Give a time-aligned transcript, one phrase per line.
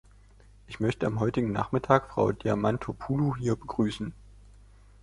[0.65, 4.15] Ich möchte am heutigen Nachmittag Frau Diamantopoulou hier begrüßen.